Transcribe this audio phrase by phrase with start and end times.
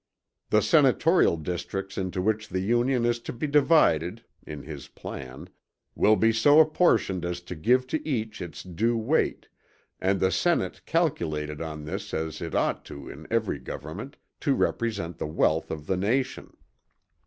[0.49, 5.47] "The Senatorial districts into which the Union is to be divided [in his plan]
[5.93, 9.47] will be so apportioned as to give to each its due weight,
[9.99, 14.55] and the Senate calculated in this as it ought to be in every government, to
[14.55, 16.57] represent the wealth of the nation."